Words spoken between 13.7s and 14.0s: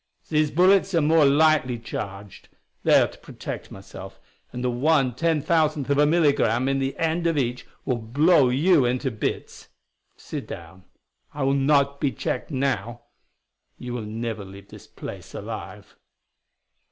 You